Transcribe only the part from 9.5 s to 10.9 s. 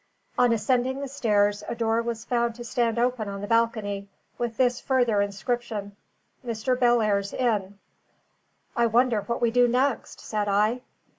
do next," said I.